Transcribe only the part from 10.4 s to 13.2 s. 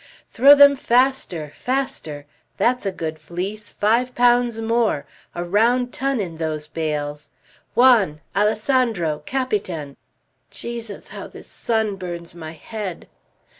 Jesus, how this sun burns my head!"